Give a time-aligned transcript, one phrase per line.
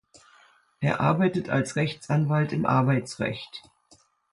[0.79, 3.61] Er arbeitet als Rechtsanwalt im Arbeitsrecht.